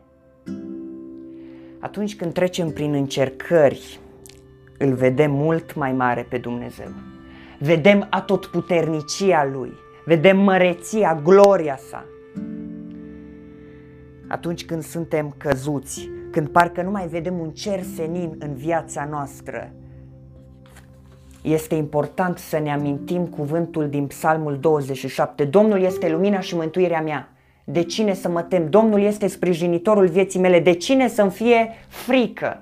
Atunci 1.79 2.17
când 2.17 2.33
trecem 2.33 2.71
prin 2.71 2.95
încercări, 2.95 4.01
îl 4.79 4.93
vedem 4.93 5.31
mult 5.31 5.75
mai 5.75 5.93
mare 5.93 6.27
pe 6.29 6.39
Dumnezeu 6.39 6.89
vedem 7.63 8.07
atotputernicia 8.11 9.49
Lui, 9.53 9.73
vedem 10.05 10.39
măreția, 10.39 11.21
gloria 11.23 11.79
sa. 11.91 12.05
Atunci 14.29 14.65
când 14.65 14.83
suntem 14.83 15.35
căzuți, 15.37 16.09
când 16.31 16.49
parcă 16.49 16.83
nu 16.83 16.91
mai 16.91 17.07
vedem 17.07 17.39
un 17.39 17.51
cer 17.51 17.83
senin 17.83 18.37
în 18.39 18.55
viața 18.55 19.09
noastră, 19.11 19.73
este 21.43 21.75
important 21.75 22.39
să 22.39 22.59
ne 22.59 22.73
amintim 22.73 23.27
cuvântul 23.27 23.89
din 23.89 24.07
Psalmul 24.07 24.59
27. 24.61 25.45
Domnul 25.45 25.81
este 25.83 26.11
lumina 26.11 26.41
și 26.41 26.57
mântuirea 26.57 27.01
mea. 27.01 27.33
De 27.65 27.83
cine 27.83 28.15
să 28.15 28.29
mă 28.29 28.43
tem? 28.43 28.71
Domnul 28.71 29.01
este 29.01 29.27
sprijinitorul 29.27 30.07
vieții 30.07 30.41
mele. 30.41 30.61
De 30.61 30.73
cine 30.73 31.09
să-mi 31.09 31.31
fie 31.31 31.71
frică? 31.89 32.61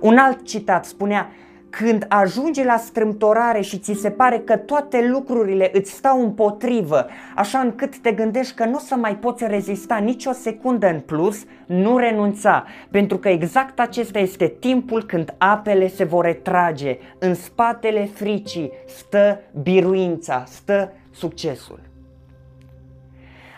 Un 0.00 0.16
alt 0.16 0.44
citat 0.44 0.84
spunea, 0.84 1.30
când 1.78 2.04
ajunge 2.08 2.64
la 2.64 2.76
strâmtorare 2.76 3.60
și 3.60 3.78
ți 3.78 3.92
se 3.92 4.10
pare 4.10 4.38
că 4.38 4.56
toate 4.56 5.08
lucrurile 5.08 5.70
îți 5.72 5.90
stau 5.90 6.22
împotrivă, 6.22 7.06
așa 7.34 7.58
încât 7.58 7.98
te 7.98 8.12
gândești 8.12 8.54
că 8.54 8.64
nu 8.64 8.74
o 8.74 8.78
să 8.78 8.94
mai 8.94 9.16
poți 9.16 9.46
rezista 9.46 9.96
nici 9.96 10.26
o 10.26 10.32
secundă 10.32 10.88
în 10.88 11.00
plus, 11.00 11.44
nu 11.66 11.96
renunța, 11.96 12.64
pentru 12.90 13.18
că 13.18 13.28
exact 13.28 13.80
acesta 13.80 14.18
este 14.18 14.46
timpul 14.46 15.04
când 15.04 15.34
apele 15.38 15.88
se 15.88 16.04
vor 16.04 16.24
retrage. 16.24 16.98
În 17.18 17.34
spatele 17.34 18.04
fricii 18.04 18.72
stă 18.86 19.40
biruința, 19.62 20.44
stă 20.46 20.92
succesul. 21.10 21.80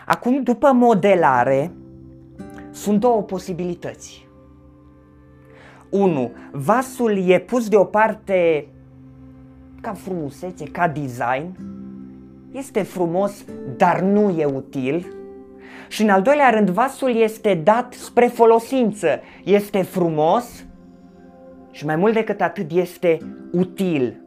Acum, 0.05 0.43
după 0.43 0.71
modelare, 0.71 1.71
sunt 2.71 2.99
două 2.99 3.21
posibilități. 3.21 4.28
1. 5.89 6.31
Vasul 6.51 7.29
e 7.29 7.39
pus 7.39 7.69
deoparte 7.69 8.67
ca 9.81 9.93
frumusețe, 9.93 10.63
ca 10.65 10.87
design, 10.87 11.57
este 12.51 12.81
frumos, 12.81 13.45
dar 13.77 13.99
nu 13.99 14.29
e 14.29 14.45
util. 14.45 15.13
Și 15.87 16.01
în 16.01 16.09
al 16.09 16.21
doilea 16.21 16.49
rând, 16.49 16.69
vasul 16.69 17.15
este 17.15 17.53
dat 17.53 17.93
spre 17.93 18.25
folosință, 18.25 19.19
este 19.43 19.81
frumos 19.81 20.65
și 21.71 21.85
mai 21.85 21.95
mult 21.95 22.13
decât 22.13 22.41
atât 22.41 22.71
este 22.71 23.17
util. 23.51 24.21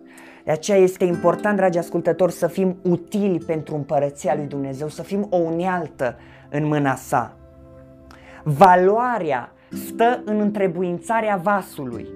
De 0.44 0.50
aceea 0.50 0.78
este 0.78 1.04
important, 1.04 1.56
dragi 1.56 1.78
ascultători, 1.78 2.32
să 2.32 2.46
fim 2.46 2.76
utili 2.82 3.38
pentru 3.46 3.74
împărăția 3.74 4.34
lui 4.34 4.46
Dumnezeu, 4.46 4.88
să 4.88 5.02
fim 5.02 5.26
o 5.30 5.36
unealtă 5.36 6.16
în 6.50 6.66
mâna 6.66 6.94
sa. 6.94 7.36
Valoarea 8.42 9.52
stă 9.72 10.22
în 10.24 10.40
întrebuințarea 10.40 11.36
vasului. 11.36 12.08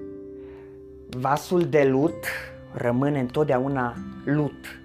Vasul 1.09 1.61
de 1.61 1.83
lut 1.83 2.25
rămâne 2.73 3.19
întotdeauna 3.19 3.95
lut. 4.25 4.79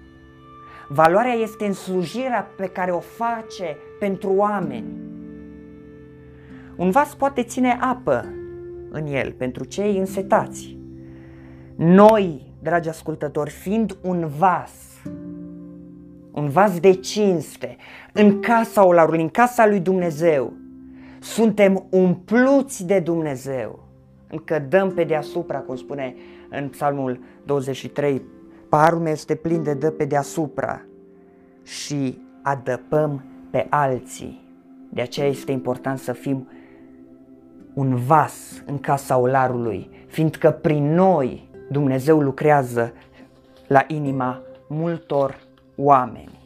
Valoarea 0.87 1.33
este 1.33 1.65
în 1.65 1.73
slujirea 1.73 2.47
pe 2.57 2.67
care 2.67 2.91
o 2.91 2.99
face 2.99 3.77
pentru 3.99 4.33
oameni. 4.35 5.11
Un 6.75 6.89
vas 6.89 7.15
poate 7.15 7.43
ține 7.43 7.77
apă 7.81 8.25
în 8.89 9.05
el 9.07 9.31
pentru 9.31 9.63
cei 9.63 9.97
însetați. 9.97 10.77
Noi, 11.75 12.53
dragi 12.61 12.89
ascultători, 12.89 13.49
fiind 13.49 13.97
un 14.01 14.27
vas, 14.37 14.71
un 16.31 16.49
vas 16.49 16.79
de 16.79 16.93
cinste, 16.93 17.75
în 18.13 18.39
casa 18.39 18.85
olarului, 18.85 19.21
în 19.21 19.29
casa 19.29 19.67
lui 19.67 19.79
Dumnezeu, 19.79 20.53
suntem 21.23 21.85
umpluți 21.89 22.85
de 22.85 22.99
Dumnezeu. 22.99 23.83
Încă 24.27 24.59
dăm 24.59 24.91
pe 24.93 25.03
deasupra, 25.03 25.59
cum 25.59 25.75
spune 25.75 26.15
în 26.49 26.69
Psalmul 26.69 27.19
23, 27.45 28.21
parul 28.69 28.99
meu 28.99 29.11
este 29.11 29.35
plin 29.35 29.63
de 29.63 29.73
dă 29.73 29.91
pe 29.91 30.05
deasupra 30.05 30.81
și 31.63 32.21
adăpăm 32.41 33.23
pe 33.49 33.67
alții. 33.69 34.41
De 34.89 35.01
aceea 35.01 35.27
este 35.27 35.51
important 35.51 35.99
să 35.99 36.13
fim 36.13 36.47
un 37.73 37.95
vas 37.95 38.63
în 38.65 38.79
casa 38.79 39.17
olarului, 39.17 39.89
fiindcă 40.07 40.51
prin 40.51 40.93
noi 40.93 41.49
Dumnezeu 41.69 42.19
lucrează 42.19 42.93
la 43.67 43.83
inima 43.87 44.41
multor 44.67 45.39
oameni. 45.75 46.39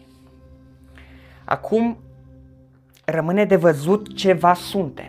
Acum 1.45 1.97
rămâne 3.11 3.45
de 3.45 3.55
văzut 3.55 4.15
ce 4.15 4.33
vas 4.33 4.59
suntem. 4.59 5.07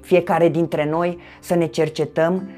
Fiecare 0.00 0.48
dintre 0.48 0.88
noi 0.88 1.18
să 1.40 1.54
ne 1.54 1.66
cercetăm, 1.66 2.48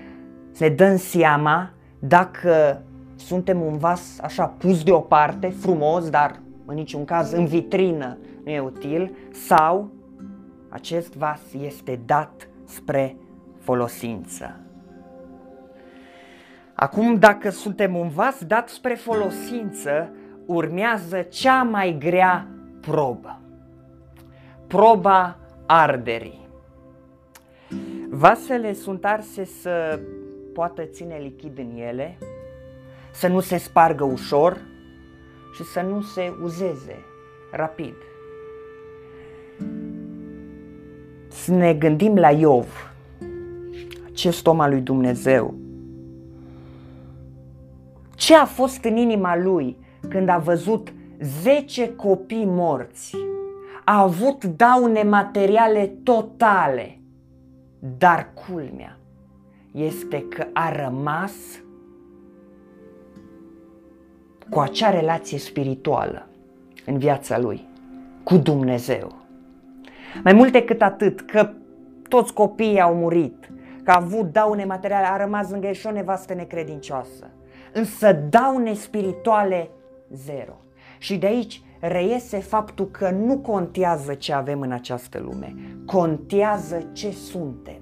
să 0.50 0.65
ne 0.65 0.71
dăm 0.71 0.97
seama 0.97 1.71
dacă 1.99 2.83
suntem 3.17 3.61
un 3.61 3.79
vas 3.79 4.19
așa 4.23 4.47
pus 4.47 4.83
deoparte, 4.83 5.49
frumos, 5.49 6.11
dar 6.11 6.41
în 6.67 6.75
niciun 6.75 7.05
caz 7.05 7.33
în 7.33 7.47
vitrină 7.47 8.19
nu 8.45 8.50
e 8.50 8.61
util, 8.61 9.17
sau 9.31 9.91
acest 10.69 11.17
vas 11.17 11.41
este 11.61 12.00
dat 12.07 12.49
spre 12.65 13.17
folosință. 13.59 14.61
Acum, 16.75 17.15
dacă 17.15 17.50
suntem 17.50 17.97
un 17.97 18.09
vas 18.09 18.45
dat 18.47 18.69
spre 18.69 18.95
folosință, 18.95 20.11
urmează 20.47 21.21
cea 21.21 21.62
mai 21.62 21.97
grea 21.99 22.47
probă. 22.81 23.41
Proba 24.69 25.39
arderii. 25.67 26.49
Vasele 28.09 28.73
sunt 28.73 29.04
arse 29.04 29.45
să 29.45 30.00
poată 30.52 30.83
ține 30.83 31.19
lichid 31.23 31.59
în 31.59 31.76
ele, 31.76 32.19
să 33.13 33.28
nu 33.28 33.41
se 33.41 33.57
spargă 33.57 34.04
ușor 34.04 34.57
și 35.54 35.63
să 35.65 35.81
nu 35.81 36.00
se 36.00 36.33
uzeze 36.43 36.97
rapid. 37.52 37.95
Să 41.28 41.50
ne 41.52 41.75
gândim 41.75 42.17
la 42.17 42.31
Iov, 42.31 42.93
acest 44.07 44.47
om 44.47 44.61
al 44.61 44.71
lui 44.71 44.81
Dumnezeu. 44.81 45.54
Ce 48.15 48.35
a 48.35 48.45
fost 48.45 48.85
în 48.85 48.97
inima 48.97 49.37
lui 49.37 49.76
când 50.09 50.28
a 50.28 50.39
văzut 50.39 50.93
10 51.21 51.95
copii 51.95 52.45
morți? 52.47 53.17
A 53.89 54.01
avut 54.01 54.45
daune 54.45 55.03
materiale 55.03 55.93
totale, 56.03 57.01
dar 57.99 58.33
culmea 58.35 58.99
este 59.73 60.25
că 60.29 60.47
a 60.53 60.85
rămas 60.85 61.33
cu 64.51 64.59
acea 64.59 64.91
relație 64.91 65.39
spirituală 65.39 66.29
în 66.87 66.99
viața 66.99 67.39
lui 67.39 67.69
cu 68.25 68.37
Dumnezeu. 68.37 69.13
Mai 70.25 70.33
mult 70.33 70.53
decât 70.53 70.83
atât, 70.83 71.21
că 71.21 71.53
toți 72.09 72.33
copiii 72.33 72.81
au 72.81 72.95
murit, 72.95 73.51
că 73.83 73.91
a 73.91 74.01
avut 74.01 74.33
daune 74.33 74.65
materiale, 74.65 75.07
a 75.07 75.17
rămas 75.17 75.51
lângă 75.51 75.67
el 75.67 75.75
și 75.75 75.87
o 75.87 75.93
nevastă 75.93 76.35
necredincioasă. 76.35 77.31
Însă 77.73 78.13
daune 78.13 78.73
spirituale 78.73 79.71
zero. 80.13 80.61
Și 80.99 81.17
de 81.17 81.27
aici 81.27 81.63
reiese 81.80 82.38
faptul 82.38 82.86
că 82.86 83.10
nu 83.10 83.38
contează 83.38 84.14
ce 84.14 84.32
avem 84.32 84.60
în 84.60 84.73
această 84.73 85.21
lume, 85.25 85.54
contează 85.86 86.88
ce 86.93 87.10
suntem. 87.10 87.80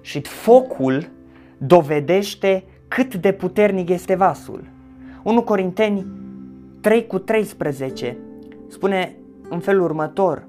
Și 0.00 0.20
focul 0.20 1.10
dovedește 1.58 2.64
cât 2.88 3.14
de 3.14 3.32
puternic 3.32 3.88
este 3.88 4.14
vasul. 4.14 4.64
1 5.22 5.42
Corinteni 5.42 6.06
3 6.80 7.06
cu 7.06 7.18
13 7.18 8.18
spune 8.68 9.16
în 9.48 9.60
felul 9.60 9.82
următor, 9.82 10.46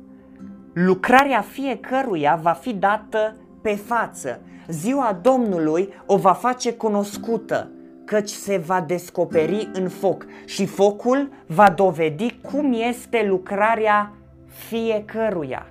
lucrarea 0.74 1.42
fiecăruia 1.42 2.40
va 2.42 2.52
fi 2.52 2.74
dată 2.74 3.36
pe 3.62 3.76
față. 3.76 4.40
Ziua 4.68 5.20
Domnului 5.22 5.94
o 6.06 6.18
va 6.18 6.34
face 6.34 6.74
cunoscută, 6.74 7.72
căci 8.06 8.30
se 8.30 8.58
va 8.58 8.82
descoperi 8.82 9.70
în 9.74 9.90
foc 9.90 10.26
și 10.46 10.66
focul 10.66 11.30
va 11.46 11.70
dovedi 11.70 12.40
cum 12.42 12.74
este 12.74 13.26
lucrarea 13.28 14.14
fiecăruia. 14.48 15.68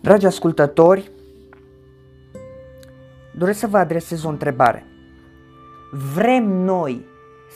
Dragi 0.00 0.26
ascultători, 0.26 1.10
doresc 3.34 3.58
să 3.58 3.66
vă 3.66 3.76
adresez 3.78 4.24
o 4.24 4.28
întrebare. 4.28 4.86
Vrem 6.14 6.44
noi 6.44 7.04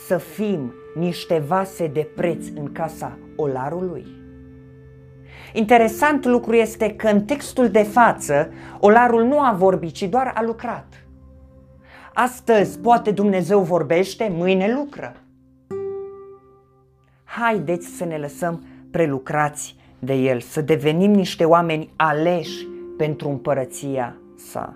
să 0.06 0.16
fim 0.16 0.74
niște 0.94 1.38
vase 1.38 1.86
de 1.86 2.08
preț 2.14 2.46
în 2.54 2.72
casa 2.72 3.18
olarului? 3.36 4.21
Interesant 5.52 6.24
lucru 6.24 6.54
este 6.54 6.94
că 6.94 7.08
în 7.08 7.24
textul 7.24 7.68
de 7.68 7.82
față, 7.82 8.52
olarul 8.80 9.24
nu 9.24 9.40
a 9.40 9.52
vorbit, 9.52 9.92
ci 9.92 10.02
doar 10.02 10.32
a 10.34 10.42
lucrat. 10.42 11.06
Astăzi 12.14 12.78
poate 12.78 13.10
Dumnezeu 13.10 13.60
vorbește, 13.60 14.32
mâine 14.36 14.74
lucră. 14.74 15.16
Haideți 17.24 17.86
să 17.86 18.04
ne 18.04 18.16
lăsăm 18.16 18.64
prelucrați 18.90 19.76
de 19.98 20.14
El, 20.14 20.40
să 20.40 20.60
devenim 20.60 21.10
niște 21.10 21.44
oameni 21.44 21.90
aleși 21.96 22.66
pentru 22.96 23.28
împărăția 23.28 24.16
sa. 24.36 24.74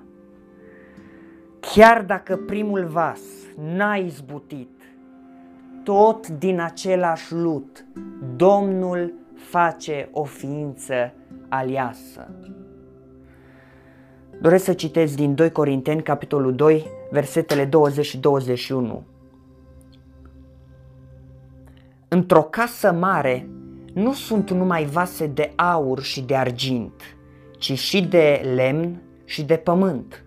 Chiar 1.61 2.03
dacă 2.03 2.37
primul 2.37 2.85
vas 2.85 3.21
n-a 3.77 3.95
izbutit, 3.95 4.71
tot 5.83 6.29
din 6.29 6.61
același 6.61 7.35
lut, 7.35 7.85
Domnul 8.37 9.13
face 9.37 10.09
o 10.13 10.25
ființă 10.25 11.13
aliasă. 11.49 12.31
Doresc 14.41 14.65
să 14.65 14.73
citesc 14.73 15.17
din 15.17 15.35
2 15.35 15.53
Corinteni, 15.53 16.03
capitolul 16.03 16.55
2, 16.55 16.87
versetele 17.11 17.65
20 17.65 18.07
și 18.07 18.19
21. 18.19 19.03
Într-o 22.09 22.43
casă 22.43 22.93
mare 22.93 23.49
nu 23.95 24.13
sunt 24.13 24.51
numai 24.51 24.85
vase 24.85 25.27
de 25.27 25.53
aur 25.57 26.03
și 26.03 26.23
de 26.23 26.37
argint, 26.37 27.03
ci 27.59 27.79
și 27.79 28.07
de 28.07 28.53
lemn 28.55 29.03
și 29.25 29.45
de 29.45 29.57
pământ. 29.57 30.25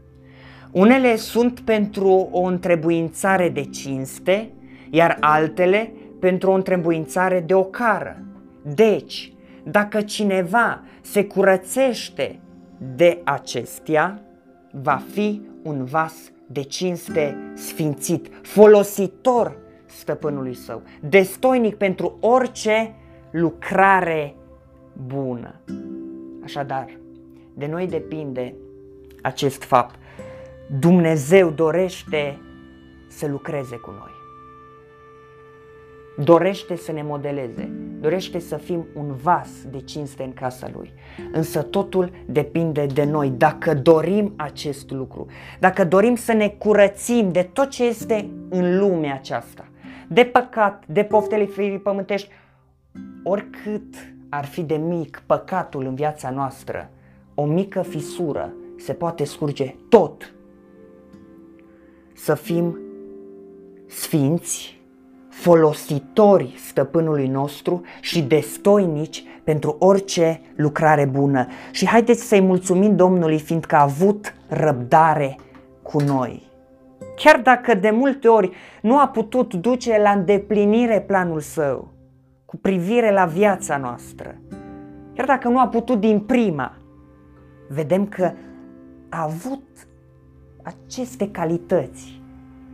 Unele 0.72 1.15
sunt 1.15 1.60
pentru 1.60 2.28
o 2.32 2.41
întrebuințare 2.41 3.50
de 3.50 3.63
cinste, 3.63 4.52
iar 4.89 5.17
altele 5.19 5.93
pentru 6.19 6.52
o 6.52 6.54
întrebuințare 6.54 7.39
de 7.39 7.54
ocară. 7.54 8.24
Deci, 8.62 9.34
dacă 9.63 10.02
cineva 10.02 10.84
se 11.02 11.26
curățește 11.26 12.39
de 12.95 13.22
acestea, 13.24 14.22
va 14.72 15.02
fi 15.12 15.41
un 15.63 15.86
vas 15.86 16.32
de 16.48 16.62
cinste 16.62 17.52
sfințit, 17.54 18.30
folositor 18.41 19.58
stăpânului 19.86 20.54
său, 20.54 20.82
destoinic 21.02 21.76
pentru 21.76 22.17
orice 22.19 22.95
lucrare 23.32 24.36
bună. 25.08 25.56
Așadar, 26.43 26.98
de 27.54 27.65
noi 27.65 27.88
depinde 27.88 28.54
acest 29.22 29.63
fapt. 29.63 29.95
Dumnezeu 30.80 31.50
dorește 31.50 32.39
să 33.08 33.28
lucreze 33.28 33.76
cu 33.76 33.89
noi. 33.89 34.12
Dorește 36.26 36.76
să 36.76 36.91
ne 36.91 37.04
modeleze, 37.04 37.69
dorește 38.00 38.40
să 38.40 38.56
fim 38.56 38.86
un 38.96 39.16
vas 39.22 39.50
de 39.72 39.80
cinste 39.80 40.24
în 40.24 40.34
casa 40.34 40.70
Lui. 40.74 40.94
Însă 41.32 41.62
totul 41.62 42.12
depinde 42.26 42.86
de 42.86 43.04
noi, 43.04 43.30
dacă 43.30 43.74
dorim 43.74 44.34
acest 44.36 44.92
lucru, 44.92 45.26
dacă 45.60 45.86
dorim 45.86 46.16
să 46.16 46.34
ne 46.34 46.48
curățim 46.48 47.32
de 47.32 47.50
tot 47.54 47.70
ce 47.70 47.86
este 47.86 48.30
în 48.50 48.80
lumea 48.80 49.14
aceasta, 49.14 49.68
de 50.08 50.24
păcat, 50.24 50.84
de 50.88 51.04
poftele 51.04 51.46
firii 51.46 51.80
pământești, 51.80 52.30
oricât 53.24 53.96
ar 54.30 54.46
fi 54.46 54.62
de 54.62 54.76
mic 54.76 55.24
păcatul 55.26 55.86
în 55.86 55.96
viața 55.96 56.30
noastră, 56.30 56.90
o 57.34 57.46
mică 57.46 57.82
fisură 57.82 58.54
se 58.78 58.94
poate 58.94 59.24
scurge 59.24 59.76
tot. 59.90 60.34
Să 62.14 62.36
fim 62.36 62.80
sfinți, 63.86 64.79
folositori 65.39 66.54
stăpânului 66.67 67.28
nostru 67.28 67.82
și 68.02 68.21
destoinici 68.21 69.23
pentru 69.43 69.75
orice 69.80 70.41
lucrare 70.56 71.06
bună. 71.06 71.47
Și 71.71 71.88
haideți 71.88 72.28
să-i 72.28 72.41
mulțumim 72.41 72.95
Domnului 72.95 73.39
fiindcă 73.39 73.75
a 73.75 73.82
avut 73.82 74.34
răbdare 74.47 75.36
cu 75.82 76.02
noi. 76.02 76.47
Chiar 77.15 77.39
dacă 77.43 77.73
de 77.73 77.89
multe 77.89 78.28
ori 78.28 78.52
nu 78.82 78.99
a 78.99 79.08
putut 79.08 79.54
duce 79.54 79.99
la 80.02 80.10
îndeplinire 80.10 81.02
planul 81.02 81.39
său 81.39 81.88
cu 82.45 82.58
privire 82.58 83.12
la 83.12 83.25
viața 83.25 83.78
noastră, 83.78 84.36
chiar 85.15 85.25
dacă 85.25 85.47
nu 85.47 85.60
a 85.60 85.67
putut 85.67 85.99
din 85.99 86.19
prima, 86.19 86.78
vedem 87.69 88.06
că 88.06 88.32
a 89.10 89.23
avut 89.23 89.63
aceste 90.63 91.32
calități. 91.32 92.21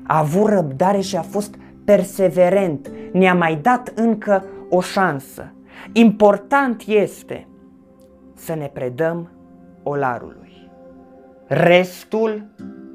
A 0.07 0.19
avut 0.19 0.49
răbdare 0.49 0.99
și 0.99 1.15
a 1.15 1.21
fost 1.21 1.55
perseverent. 1.85 2.91
Ne-a 3.11 3.33
mai 3.33 3.55
dat 3.55 3.91
încă 3.95 4.43
o 4.69 4.81
șansă. 4.81 5.53
Important 5.93 6.83
este 6.87 7.47
să 8.33 8.53
ne 8.53 8.69
predăm 8.73 9.31
olarului. 9.83 10.69
Restul 11.47 12.45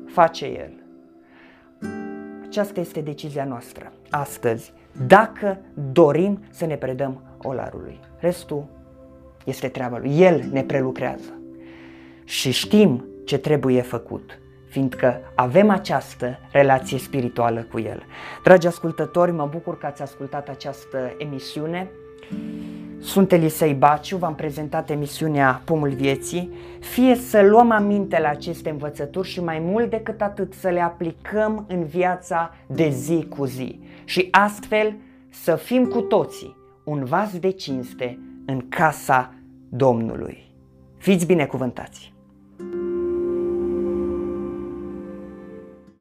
face 0.07 0.47
el. 0.47 0.73
Aceasta 2.47 2.81
este 2.81 3.01
decizia 3.01 3.45
noastră 3.45 3.93
astăzi. 4.11 4.73
Dacă 5.07 5.59
dorim 5.93 6.41
să 6.51 6.67
ne 6.67 6.77
predăm 6.77 7.23
olarului. 7.43 8.01
Restul 8.19 8.67
este 9.45 9.69
treaba 9.69 9.99
lui. 9.99 10.21
El 10.21 10.45
ne 10.53 10.63
prelucrează 10.63 11.41
și 12.25 12.51
știm 12.51 13.05
ce 13.25 13.39
trebuie 13.39 13.83
făcut, 13.83 14.40
fiindcă 14.71 15.21
avem 15.35 15.71
această 15.71 16.39
relație 16.53 16.99
spirituală 16.99 17.67
cu 17.71 17.79
El. 17.79 18.03
Dragi 18.43 18.67
ascultători, 18.67 19.33
mă 19.33 19.49
bucur 19.51 19.79
că 19.79 19.87
ați 19.87 20.03
ascultat 20.03 20.49
această 20.49 21.15
emisiune. 21.19 21.91
Sunt 23.01 23.33
Elisei 23.33 23.75
Baciu, 23.75 24.17
v-am 24.17 24.35
prezentat 24.35 24.91
emisiunea 24.91 25.63
Pomul 25.65 25.89
Vieții. 25.89 26.53
Fie 26.81 27.15
să 27.15 27.43
luăm 27.43 27.71
aminte 27.71 28.21
la 28.21 28.29
aceste 28.29 28.71
învățături 28.71 29.29
și 29.29 29.43
mai 29.43 29.59
mult 29.59 29.91
decât 29.91 30.21
atât 30.21 30.53
să 30.53 30.69
le 30.69 30.81
aplicăm 30.81 31.65
în 31.69 31.85
viața 31.85 32.55
de 32.67 32.89
zi 32.89 33.27
cu 33.29 33.45
zi 33.45 33.81
și 34.05 34.29
astfel 34.31 34.95
să 35.29 35.57
fim 35.57 35.85
cu 35.85 36.01
toții 36.01 36.57
un 36.85 37.05
vas 37.05 37.39
de 37.39 37.51
cinste 37.51 38.19
în 38.47 38.69
casa 38.69 39.35
Domnului. 39.69 40.53
Fiți 40.97 41.27
binecuvântați! 41.27 42.13